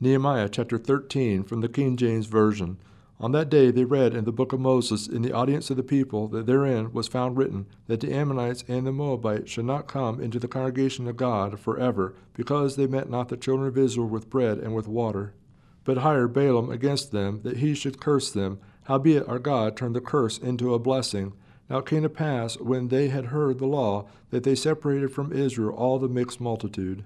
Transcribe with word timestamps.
Nehemiah 0.00 0.48
chapter 0.48 0.78
13 0.78 1.42
from 1.42 1.60
the 1.60 1.68
King 1.68 1.96
James 1.96 2.26
Version. 2.26 2.78
On 3.18 3.32
that 3.32 3.50
day 3.50 3.72
they 3.72 3.84
read 3.84 4.14
in 4.14 4.26
the 4.26 4.30
book 4.30 4.52
of 4.52 4.60
Moses 4.60 5.08
in 5.08 5.22
the 5.22 5.32
audience 5.32 5.70
of 5.70 5.76
the 5.76 5.82
people 5.82 6.28
that 6.28 6.46
therein 6.46 6.92
was 6.92 7.08
found 7.08 7.36
written 7.36 7.66
that 7.88 7.98
the 7.98 8.14
Ammonites 8.14 8.62
and 8.68 8.86
the 8.86 8.92
Moabites 8.92 9.50
should 9.50 9.64
not 9.64 9.88
come 9.88 10.20
into 10.20 10.38
the 10.38 10.46
congregation 10.46 11.08
of 11.08 11.16
God 11.16 11.58
forever, 11.58 12.14
because 12.34 12.76
they 12.76 12.86
met 12.86 13.10
not 13.10 13.28
the 13.28 13.36
children 13.36 13.66
of 13.66 13.76
Israel 13.76 14.06
with 14.06 14.30
bread 14.30 14.58
and 14.58 14.72
with 14.72 14.86
water, 14.86 15.34
but 15.82 15.98
hired 15.98 16.32
Balaam 16.32 16.70
against 16.70 17.10
them 17.10 17.40
that 17.42 17.56
he 17.56 17.74
should 17.74 18.00
curse 18.00 18.30
them. 18.30 18.60
Howbeit 18.84 19.26
our 19.26 19.40
God 19.40 19.76
turned 19.76 19.96
the 19.96 20.00
curse 20.00 20.38
into 20.38 20.74
a 20.74 20.78
blessing. 20.78 21.32
Now 21.68 21.78
it 21.78 21.86
came 21.86 22.04
to 22.04 22.08
pass, 22.08 22.56
when 22.60 22.86
they 22.86 23.08
had 23.08 23.26
heard 23.26 23.58
the 23.58 23.66
law, 23.66 24.06
that 24.30 24.44
they 24.44 24.54
separated 24.54 25.10
from 25.10 25.32
Israel 25.32 25.74
all 25.74 25.98
the 25.98 26.08
mixed 26.08 26.40
multitude. 26.40 27.02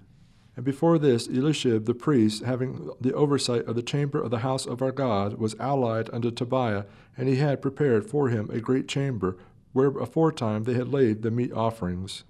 And 0.55 0.65
before 0.65 0.99
this, 0.99 1.29
Eliashib 1.29 1.87
the 1.87 1.95
priest, 1.95 2.43
having 2.43 2.91
the 3.01 3.15
oversight 3.15 3.65
of 3.65 3.75
the 3.75 3.83
chamber 3.83 4.21
of 4.21 4.31
the 4.31 4.41
house 4.41 4.67
of 4.67 4.83
our 4.83 4.93
God, 4.93 5.35
was 5.35 5.57
allied 5.59 6.11
unto 6.13 6.31
Tobiah, 6.31 6.85
and 7.17 7.29
he 7.29 7.37
had 7.37 7.63
prepared 7.63 8.09
for 8.09 8.29
him 8.29 8.51
a 8.51 8.61
great 8.61 8.87
chamber, 8.87 9.39
where 9.73 9.89
aforetime 9.89 10.65
they 10.65 10.75
had 10.75 10.89
laid 10.89 11.23
the 11.23 11.31
meat 11.31 11.53
offerings, 11.53 12.25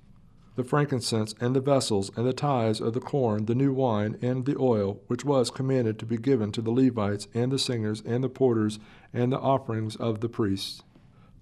the 0.55 0.63
frankincense, 0.63 1.35
and 1.41 1.57
the 1.57 1.61
vessels, 1.61 2.13
and 2.17 2.25
the 2.25 2.33
tithes 2.33 2.81
of 2.81 2.93
the 2.93 3.01
corn, 3.01 3.47
the 3.47 3.55
new 3.57 3.73
wine, 3.73 4.17
and 4.23 4.45
the 4.45 4.57
oil, 4.57 5.01
which 5.09 5.25
was 5.25 5.51
commanded 5.51 5.99
to 5.99 6.07
be 6.07 6.17
given 6.17 6.53
to 6.53 6.63
the 6.63 6.71
Levites, 6.71 7.27
and 7.35 7.51
the 7.51 7.59
singers, 7.59 8.03
and 8.07 8.23
the 8.23 8.29
porters, 8.29 8.79
and 9.13 9.33
the 9.33 9.41
offerings 9.41 9.97
of 9.97 10.21
the 10.21 10.29
priests. 10.29 10.85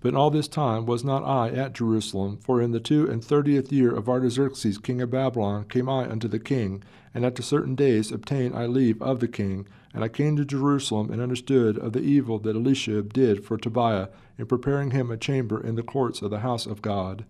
But 0.02 0.14
all 0.14 0.30
this 0.30 0.48
time 0.48 0.86
was 0.86 1.04
not 1.04 1.24
I 1.24 1.50
at 1.50 1.74
Jerusalem, 1.74 2.38
for 2.38 2.62
in 2.62 2.72
the 2.72 2.80
two 2.80 3.06
and 3.06 3.22
thirtieth 3.22 3.70
year 3.70 3.94
of 3.94 4.08
Artaxerxes 4.08 4.78
king 4.78 5.02
of 5.02 5.10
Babylon 5.10 5.66
came 5.68 5.90
I 5.90 6.10
unto 6.10 6.26
the 6.26 6.38
king, 6.38 6.82
and 7.12 7.24
after 7.24 7.42
certain 7.42 7.74
days 7.74 8.10
obtained 8.10 8.54
I 8.54 8.64
leave 8.64 9.02
of 9.02 9.20
the 9.20 9.28
king, 9.28 9.66
and 9.92 10.02
I 10.02 10.08
came 10.08 10.36
to 10.36 10.44
Jerusalem 10.46 11.10
and 11.10 11.20
understood 11.20 11.76
of 11.76 11.92
the 11.92 12.00
evil 12.00 12.38
that 12.38 12.56
Eliashib 12.56 13.12
did 13.12 13.44
for 13.44 13.58
Tobiah 13.58 14.08
in 14.38 14.46
preparing 14.46 14.92
him 14.92 15.10
a 15.10 15.18
chamber 15.18 15.60
in 15.60 15.74
the 15.74 15.82
courts 15.82 16.22
of 16.22 16.30
the 16.30 16.40
house 16.40 16.64
of 16.64 16.80
God. 16.80 17.26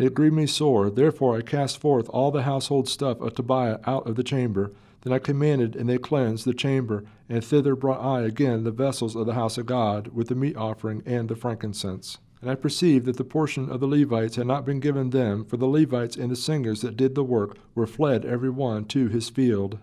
It 0.00 0.14
grieved 0.14 0.34
me 0.34 0.46
sore, 0.46 0.88
therefore 0.88 1.36
I 1.36 1.42
cast 1.42 1.78
forth 1.78 2.08
all 2.08 2.30
the 2.30 2.44
household 2.44 2.88
stuff 2.88 3.20
of 3.20 3.34
Tobiah 3.34 3.80
out 3.84 4.06
of 4.06 4.16
the 4.16 4.24
chamber, 4.24 4.72
then 5.02 5.12
I 5.12 5.18
commanded, 5.18 5.76
and 5.76 5.88
they 5.88 5.98
cleansed 5.98 6.46
the 6.46 6.54
chamber, 6.54 7.04
and 7.28 7.44
thither 7.44 7.76
brought 7.76 8.02
I 8.02 8.22
again 8.22 8.64
the 8.64 8.70
vessels 8.70 9.14
of 9.14 9.26
the 9.26 9.34
house 9.34 9.58
of 9.58 9.66
God, 9.66 10.08
with 10.08 10.28
the 10.28 10.34
meat 10.34 10.56
offering 10.56 11.02
and 11.04 11.28
the 11.28 11.36
frankincense. 11.36 12.16
And 12.40 12.50
I 12.50 12.54
perceived 12.54 13.04
that 13.04 13.18
the 13.18 13.24
portion 13.24 13.68
of 13.70 13.80
the 13.80 13.86
Levites 13.86 14.36
had 14.36 14.46
not 14.46 14.64
been 14.64 14.80
given 14.80 15.10
them, 15.10 15.44
for 15.44 15.58
the 15.58 15.66
Levites 15.66 16.16
and 16.16 16.30
the 16.30 16.36
singers 16.36 16.80
that 16.80 16.96
did 16.96 17.14
the 17.14 17.22
work 17.22 17.58
were 17.74 17.86
fled 17.86 18.24
every 18.24 18.48
one 18.48 18.86
to 18.86 19.08
his 19.08 19.28
field. 19.28 19.78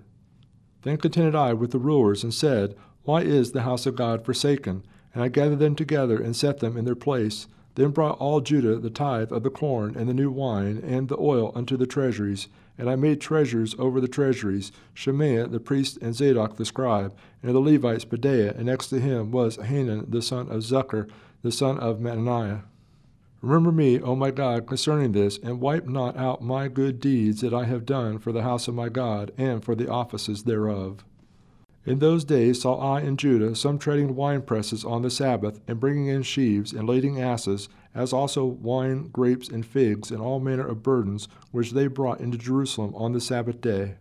Then 0.81 0.97
contended 0.97 1.35
I 1.35 1.53
with 1.53 1.69
the 1.69 1.77
rulers, 1.77 2.23
and 2.23 2.33
said, 2.33 2.75
Why 3.03 3.21
is 3.21 3.51
the 3.51 3.61
house 3.61 3.85
of 3.85 3.95
God 3.95 4.25
forsaken? 4.25 4.83
And 5.13 5.23
I 5.23 5.27
gathered 5.27 5.59
them 5.59 5.75
together, 5.75 6.19
and 6.19 6.35
set 6.35 6.59
them 6.59 6.75
in 6.75 6.85
their 6.85 6.95
place. 6.95 7.47
Then 7.77 7.89
brought 7.89 8.19
all 8.19 8.41
Judah 8.41 8.77
the 8.77 8.91
tithe 8.91 9.31
of 9.31 9.41
the 9.41 9.49
corn, 9.49 9.95
and 9.97 10.07
the 10.07 10.13
new 10.13 10.29
wine, 10.29 10.83
and 10.85 11.07
the 11.07 11.17
oil 11.17 11.51
unto 11.55 11.77
the 11.77 11.87
treasuries 11.87 12.47
and 12.77 12.89
I 12.89 12.95
made 12.95 13.19
treasures 13.19 13.75
over 13.79 13.99
the 13.99 14.07
treasuries, 14.07 14.71
Shemaiah 14.93 15.47
the 15.47 15.59
priest 15.59 15.97
and 16.01 16.15
Zadok 16.15 16.57
the 16.57 16.65
scribe, 16.65 17.15
and 17.41 17.55
the 17.55 17.59
Levites 17.59 18.05
Pedaiah, 18.05 18.55
and 18.55 18.65
next 18.65 18.87
to 18.89 18.99
him 18.99 19.31
was 19.31 19.55
Hanan 19.55 20.05
the 20.09 20.21
son 20.21 20.49
of 20.49 20.61
Zaccur, 20.61 21.09
the 21.41 21.51
son 21.51 21.79
of 21.79 21.99
Mattaniah. 21.99 22.61
Remember 23.41 23.71
me, 23.71 23.99
O 24.01 24.15
my 24.15 24.31
God, 24.31 24.67
concerning 24.67 25.11
this, 25.11 25.37
and 25.39 25.61
wipe 25.61 25.87
not 25.87 26.17
out 26.17 26.41
my 26.41 26.67
good 26.67 26.99
deeds 26.99 27.41
that 27.41 27.53
I 27.53 27.65
have 27.65 27.85
done 27.85 28.19
for 28.19 28.31
the 28.31 28.43
house 28.43 28.67
of 28.67 28.75
my 28.75 28.89
God, 28.89 29.31
and 29.37 29.63
for 29.63 29.75
the 29.75 29.89
offices 29.89 30.43
thereof. 30.43 31.03
In 31.87 31.99
those 31.99 32.25
days 32.25 32.63
saw 32.63 32.75
I 32.75 32.99
in 32.99 33.15
Judah 33.15 33.55
some 33.55 33.79
treading 33.79 34.13
winepresses 34.13 34.83
on 34.83 35.03
the 35.03 35.09
Sabbath, 35.09 35.61
and 35.69 35.79
bringing 35.79 36.07
in 36.07 36.21
sheaves, 36.21 36.73
and 36.73 36.85
lading 36.85 37.21
asses, 37.21 37.69
as 37.95 38.11
also 38.11 38.43
wine, 38.43 39.07
grapes, 39.07 39.47
and 39.47 39.65
figs, 39.65 40.11
and 40.11 40.21
all 40.21 40.41
manner 40.41 40.67
of 40.67 40.83
burdens, 40.83 41.29
which 41.51 41.71
they 41.71 41.87
brought 41.87 42.19
into 42.19 42.37
Jerusalem 42.37 42.93
on 42.93 43.13
the 43.13 43.21
Sabbath 43.21 43.61
day. 43.61 43.95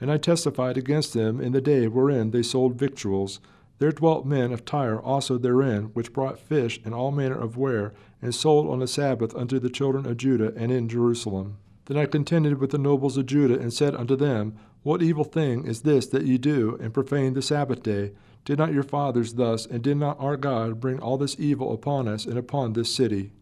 And 0.00 0.10
I 0.10 0.16
testified 0.16 0.78
against 0.78 1.12
them 1.12 1.38
in 1.38 1.52
the 1.52 1.60
day 1.60 1.86
wherein 1.86 2.30
they 2.30 2.42
sold 2.42 2.78
victuals. 2.78 3.40
There 3.78 3.92
dwelt 3.92 4.24
men 4.24 4.50
of 4.50 4.64
Tyre 4.64 4.98
also 4.98 5.36
therein, 5.36 5.90
which 5.92 6.14
brought 6.14 6.38
fish 6.38 6.80
and 6.82 6.94
all 6.94 7.10
manner 7.10 7.38
of 7.38 7.58
ware, 7.58 7.92
and 8.22 8.34
sold 8.34 8.70
on 8.70 8.78
the 8.78 8.88
Sabbath 8.88 9.36
unto 9.36 9.58
the 9.58 9.68
children 9.68 10.06
of 10.06 10.16
Judah 10.16 10.54
and 10.56 10.72
in 10.72 10.88
Jerusalem. 10.88 11.58
Then 11.84 11.98
I 11.98 12.06
contended 12.06 12.58
with 12.58 12.70
the 12.70 12.78
nobles 12.78 13.18
of 13.18 13.26
Judah, 13.26 13.60
and 13.60 13.70
said 13.70 13.94
unto 13.94 14.16
them, 14.16 14.56
What 14.86 15.02
evil 15.02 15.24
thing 15.24 15.66
is 15.66 15.80
this 15.80 16.06
that 16.06 16.26
ye 16.26 16.38
do, 16.38 16.78
and 16.80 16.94
profane 16.94 17.34
the 17.34 17.42
Sabbath 17.42 17.82
day? 17.82 18.12
Did 18.44 18.58
not 18.58 18.72
your 18.72 18.84
fathers 18.84 19.34
thus, 19.34 19.66
and 19.66 19.82
did 19.82 19.96
not 19.96 20.16
our 20.20 20.36
God 20.36 20.78
bring 20.78 21.00
all 21.00 21.18
this 21.18 21.34
evil 21.40 21.72
upon 21.72 22.06
us 22.06 22.24
and 22.24 22.38
upon 22.38 22.72
this 22.72 22.94
city? 22.94 23.32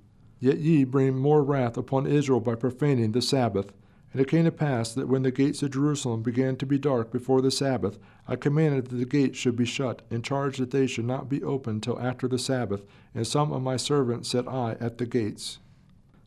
Yet 0.41 0.57
ye 0.57 0.85
bring 0.85 1.19
more 1.19 1.45
wrath 1.45 1.77
upon 1.77 2.07
Israel 2.07 2.41
by 2.41 2.55
profaning 2.55 3.13
the 3.13 3.21
Sabbath. 3.21 3.75
And 4.11 4.23
it 4.23 4.29
came 4.29 4.47
to 4.47 4.51
pass 4.51 4.95
that 4.95 5.07
when 5.07 5.23
the 5.23 5.31
gates 5.31 5.63
of 5.63 5.73
Jerusalem 5.73 6.23
began 6.23 6.57
to 6.57 6.65
be 6.65 6.79
dark 6.79 7.13
before 7.13 7.43
the 7.43 7.51
Sabbath, 7.51 7.99
I 8.27 8.37
commanded 8.37 8.87
that 8.87 8.97
the 8.97 9.05
gates 9.05 9.37
should 9.37 9.55
be 9.55 9.67
shut, 9.67 10.01
and 10.11 10.25
charged 10.25 10.61
that 10.61 10.71
they 10.71 10.87
should 10.87 11.05
not 11.05 11.29
be 11.29 11.43
opened 11.43 11.83
till 11.83 12.01
after 12.01 12.27
the 12.27 12.39
Sabbath, 12.39 12.87
and 13.15 13.27
some 13.27 13.53
of 13.53 13.61
my 13.61 13.77
servants 13.77 14.31
set 14.31 14.49
I 14.49 14.79
at 14.81 14.97
the 14.97 15.05
gates 15.05 15.59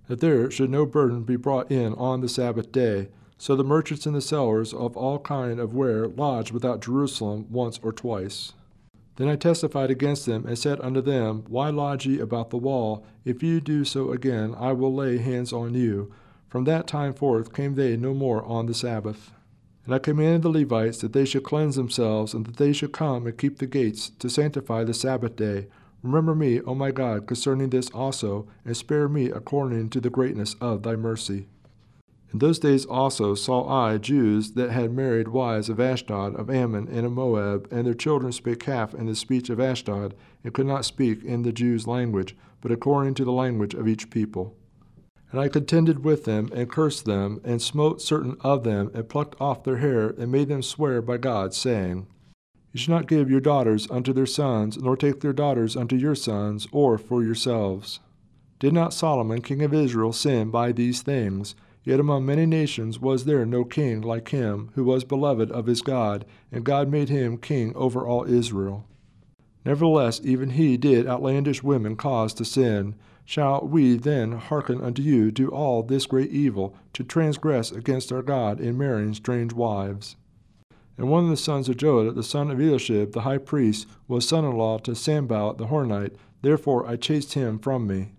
that 0.09 0.19
there 0.19 0.51
should 0.51 0.69
no 0.69 0.85
burden 0.85 1.23
be 1.23 1.37
brought 1.37 1.71
in 1.71 1.95
on 1.95 2.21
the 2.21 2.29
Sabbath 2.29 2.71
day. 2.71 3.09
So 3.37 3.55
the 3.55 3.63
merchants 3.63 4.05
and 4.05 4.15
the 4.15 4.21
sellers 4.21 4.73
of 4.73 4.97
all 4.97 5.19
kind 5.19 5.59
of 5.59 5.73
ware 5.73 6.07
lodged 6.07 6.51
without 6.51 6.81
Jerusalem 6.81 7.45
once 7.49 7.79
or 7.83 7.91
twice. 7.91 8.53
Then 9.17 9.27
I 9.27 9.35
testified 9.35 9.89
against 9.89 10.25
them, 10.25 10.45
and 10.45 10.57
said 10.57 10.79
unto 10.79 11.01
them, 11.01 11.43
Why 11.47 11.69
lodge 11.69 12.05
ye 12.05 12.19
about 12.19 12.51
the 12.51 12.57
wall? 12.57 13.05
If 13.25 13.41
ye 13.41 13.59
do 13.59 13.83
so 13.83 14.11
again, 14.11 14.55
I 14.57 14.73
will 14.73 14.93
lay 14.93 15.17
hands 15.17 15.51
on 15.51 15.73
you. 15.73 16.13
From 16.47 16.63
that 16.65 16.87
time 16.87 17.13
forth 17.13 17.53
came 17.53 17.75
they 17.75 17.97
no 17.97 18.13
more 18.13 18.43
on 18.45 18.67
the 18.67 18.75
Sabbath. 18.75 19.31
And 19.85 19.95
I 19.95 19.99
commanded 19.99 20.43
the 20.43 20.49
Levites 20.49 20.99
that 20.99 21.13
they 21.13 21.25
should 21.25 21.43
cleanse 21.43 21.75
themselves, 21.75 22.33
and 22.33 22.45
that 22.45 22.57
they 22.57 22.73
should 22.73 22.91
come 22.91 23.25
and 23.25 23.37
keep 23.37 23.57
the 23.57 23.65
gates, 23.65 24.11
to 24.19 24.29
sanctify 24.29 24.83
the 24.83 24.93
Sabbath 24.93 25.35
day. 25.35 25.67
Remember 26.03 26.35
me, 26.35 26.61
O 26.61 26.75
my 26.75 26.91
God, 26.91 27.25
concerning 27.25 27.71
this 27.71 27.89
also, 27.89 28.47
and 28.65 28.77
spare 28.77 29.09
me 29.09 29.31
according 29.31 29.89
to 29.89 29.99
the 29.99 30.11
greatness 30.11 30.55
of 30.61 30.83
thy 30.83 30.95
mercy. 30.95 31.47
In 32.33 32.39
those 32.39 32.59
days 32.59 32.85
also 32.85 33.35
saw 33.35 33.67
I 33.67 33.97
Jews 33.97 34.51
that 34.53 34.71
had 34.71 34.91
married 34.91 35.29
wives 35.29 35.69
of 35.69 35.79
Ashdod, 35.79 36.35
of 36.35 36.49
Ammon, 36.49 36.87
and 36.89 37.05
of 37.05 37.13
Moab, 37.13 37.67
and 37.71 37.87
their 37.87 37.93
children 37.93 38.31
spake 38.31 38.63
half 38.63 38.93
in 38.93 39.05
the 39.05 39.15
speech 39.15 39.49
of 39.49 39.59
Ashdod, 39.59 40.13
and 40.43 40.53
could 40.53 40.65
not 40.65 40.85
speak 40.85 41.23
in 41.23 41.43
the 41.43 41.53
Jews' 41.53 41.87
language, 41.87 42.35
but 42.59 42.71
according 42.71 43.13
to 43.15 43.25
the 43.25 43.31
language 43.31 43.73
of 43.73 43.87
each 43.87 44.09
people. 44.09 44.55
And 45.31 45.39
I 45.39 45.47
contended 45.47 46.03
with 46.03 46.25
them, 46.25 46.49
and 46.53 46.69
cursed 46.69 47.05
them, 47.05 47.39
and 47.43 47.61
smote 47.61 48.01
certain 48.01 48.35
of 48.41 48.63
them, 48.63 48.91
and 48.93 49.07
plucked 49.07 49.39
off 49.39 49.63
their 49.63 49.77
hair, 49.77 50.09
and 50.09 50.31
made 50.31 50.49
them 50.49 50.61
swear 50.61 51.01
by 51.01 51.17
God, 51.17 51.53
saying, 51.53 52.07
you 52.77 52.79
shall 52.79 52.95
not 52.95 53.07
give 53.07 53.31
your 53.31 53.39
daughters 53.39 53.89
unto 53.89 54.13
their 54.13 54.27
sons, 54.27 54.77
nor 54.77 54.95
take 54.95 55.21
their 55.21 55.33
daughters 55.33 55.75
unto 55.75 55.95
your 55.95 56.13
sons, 56.13 56.67
or 56.71 56.99
for 56.99 57.23
yourselves. 57.23 58.01
Did 58.59 58.71
not 58.71 58.93
Solomon 58.93 59.41
king 59.41 59.63
of 59.63 59.73
Israel 59.73 60.13
sin 60.13 60.51
by 60.51 60.71
these 60.71 61.01
things? 61.01 61.55
Yet 61.87 62.01
among 62.01 62.25
many 62.25 62.45
nations 62.45 62.99
was 62.99 63.23
there 63.23 63.45
no 63.45 63.63
king 63.63 64.01
like 64.01 64.27
him, 64.27 64.71
who 64.75 64.83
was 64.83 65.05
beloved 65.05 65.49
of 65.51 65.67
his 65.67 65.81
God, 65.81 66.25
and 66.51 66.65
God 66.65 66.89
made 66.89 67.07
him 67.07 67.37
king 67.37 67.73
over 67.77 68.05
all 68.05 68.25
Israel. 68.25 68.85
Nevertheless, 69.63 70.19
even 70.21 70.49
he 70.49 70.75
did 70.75 71.07
outlandish 71.07 71.63
women 71.63 71.95
cause 71.95 72.33
to 72.33 72.43
sin. 72.43 72.95
Shall 73.23 73.61
we 73.65 73.95
then 73.95 74.33
hearken 74.33 74.81
unto 74.81 75.01
you 75.01 75.31
do 75.31 75.47
all 75.47 75.81
this 75.81 76.05
great 76.05 76.29
evil, 76.29 76.75
to 76.91 77.05
transgress 77.05 77.71
against 77.71 78.11
our 78.11 78.21
God 78.21 78.59
in 78.59 78.77
marrying 78.77 79.13
strange 79.13 79.53
wives? 79.53 80.17
And 80.97 81.07
one 81.07 81.23
of 81.23 81.29
the 81.29 81.37
sons 81.37 81.69
of 81.69 81.77
Joed, 81.77 82.13
the 82.15 82.21
son 82.21 82.51
of 82.51 82.59
Eliashib, 82.59 83.13
the 83.13 83.21
high 83.21 83.37
priest, 83.37 83.87
was 84.09 84.27
son 84.27 84.43
in 84.43 84.57
law 84.57 84.77
to 84.79 84.93
Sanballat 84.93 85.57
the 85.57 85.67
Horonite. 85.67 86.17
Therefore 86.41 86.85
I 86.85 86.97
chased 86.97 87.35
him 87.35 87.57
from 87.59 87.87
me. 87.87 88.09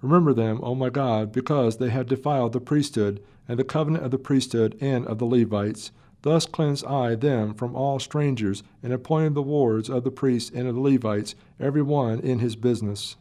Remember 0.00 0.32
them, 0.32 0.60
O 0.62 0.74
my 0.74 0.90
God, 0.90 1.32
because 1.32 1.78
they 1.78 1.90
have 1.90 2.06
defiled 2.06 2.52
the 2.52 2.60
priesthood, 2.60 3.22
and 3.48 3.58
the 3.58 3.64
covenant 3.64 4.04
of 4.04 4.10
the 4.10 4.18
priesthood 4.18 4.76
and 4.80 5.06
of 5.06 5.18
the 5.18 5.24
Levites. 5.24 5.90
Thus 6.22 6.46
cleanse 6.46 6.84
I 6.84 7.14
them 7.14 7.54
from 7.54 7.74
all 7.74 7.98
strangers, 7.98 8.62
and 8.82 8.92
appointed 8.92 9.34
the 9.34 9.42
wards 9.42 9.88
of 9.88 10.04
the 10.04 10.10
priests 10.10 10.50
and 10.54 10.68
of 10.68 10.74
the 10.74 10.80
Levites, 10.80 11.34
every 11.58 11.82
one 11.82 12.20
in 12.20 12.40
his 12.40 12.56
business. 12.56 13.16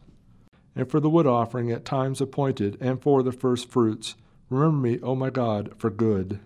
And 0.76 0.90
for 0.90 1.00
the 1.00 1.10
wood 1.10 1.26
offering 1.26 1.72
at 1.72 1.86
times 1.86 2.22
appointed, 2.22 2.78
and 2.80 3.02
for 3.02 3.24
the 3.24 3.32
first 3.32 3.70
fruits. 3.70 4.16
Remember 4.50 4.78
me, 4.78 5.00
O 5.02 5.16
my 5.16 5.30
God, 5.30 5.74
for 5.78 5.90
good. 5.90 6.40